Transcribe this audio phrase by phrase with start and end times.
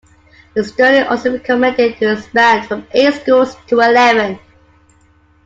[0.55, 4.39] The study also recommended to expand from eight schools to eleven.